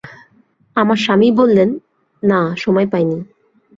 আমার 0.75 0.97
স্বামী 0.97 1.29
বললেন, 1.31 1.69
না, 2.23 2.39
সময় 2.55 2.87
পাই 2.91 3.03
নি। 3.03 3.17